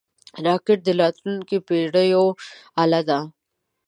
[0.45, 2.25] راکټ د راتلونکو پېړیو
[2.81, 3.19] اله ده